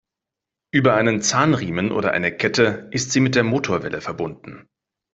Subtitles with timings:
[0.73, 4.67] Über einen Zahnriemen oder eine Kette ist sie mit der Motorwelle verbunden.